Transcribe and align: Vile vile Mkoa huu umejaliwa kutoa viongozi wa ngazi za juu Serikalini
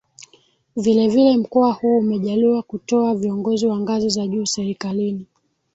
Vile 0.75 1.07
vile 1.07 1.37
Mkoa 1.37 1.73
huu 1.73 1.97
umejaliwa 1.97 2.63
kutoa 2.63 3.15
viongozi 3.15 3.67
wa 3.67 3.79
ngazi 3.79 4.09
za 4.09 4.27
juu 4.27 4.45
Serikalini 4.45 5.27